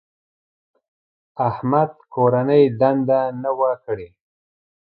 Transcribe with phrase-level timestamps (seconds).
[1.47, 4.07] احمد کورنۍ دنده نه وه کړې.